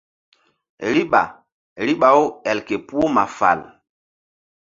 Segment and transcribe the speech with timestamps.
[0.95, 1.21] Riɓa
[1.85, 3.59] riɓa-u el ke puh ma fal.